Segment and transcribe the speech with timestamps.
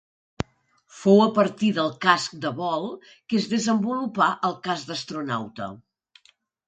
[1.01, 5.69] Fou a partir del casc de vol que es desenvolupà el casc d'astronauta.